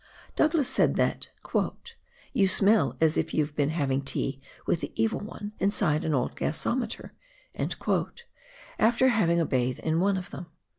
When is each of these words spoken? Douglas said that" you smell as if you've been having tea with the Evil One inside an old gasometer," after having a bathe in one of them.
Douglas 0.35 0.67
said 0.67 0.95
that" 0.95 1.29
you 2.33 2.47
smell 2.47 2.97
as 2.99 3.17
if 3.17 3.35
you've 3.35 3.55
been 3.55 3.69
having 3.69 4.01
tea 4.01 4.41
with 4.65 4.79
the 4.81 4.91
Evil 4.95 5.19
One 5.19 5.53
inside 5.59 6.03
an 6.03 6.15
old 6.15 6.35
gasometer," 6.35 7.13
after 8.79 9.07
having 9.09 9.39
a 9.39 9.45
bathe 9.45 9.77
in 9.77 9.99
one 9.99 10.17
of 10.17 10.31
them. 10.31 10.47